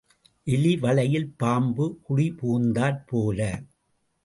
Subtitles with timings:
[0.47, 3.39] எலி வளையில் பாம்பு குடிபுகுந்தாற் போல.